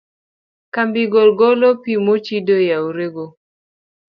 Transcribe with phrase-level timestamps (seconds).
[0.73, 3.25] Kambigo golo pi mochido e aorego.